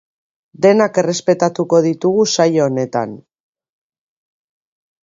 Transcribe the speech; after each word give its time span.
Denak 0.65 0.97
errepasatuko 1.01 1.83
ditugu 1.89 2.25
saio 2.37 2.67
honetan. 2.71 3.17